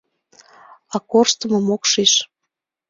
А 0.95 0.97
корштымым 1.11 1.65
ом 1.75 1.81
шиж. 1.91 2.13